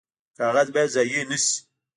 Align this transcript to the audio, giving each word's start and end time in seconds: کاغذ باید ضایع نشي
کاغذ 0.37 0.67
باید 0.73 0.93
ضایع 0.95 1.23
نشي 1.31 1.55